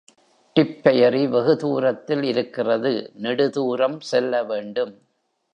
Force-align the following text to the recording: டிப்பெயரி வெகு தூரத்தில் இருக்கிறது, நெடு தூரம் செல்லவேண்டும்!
டிப்பெயரி 0.55 1.27
வெகு 1.27 1.55
தூரத்தில் 1.57 2.23
இருக்கிறது, 2.23 2.93
நெடு 3.15 3.49
தூரம் 3.49 3.99
செல்லவேண்டும்! 4.11 4.95